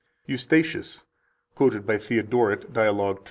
[0.23, 1.03] 69 EUSTACHIUS,
[1.53, 3.19] quoted by Theodoret, Dialog 2 (p.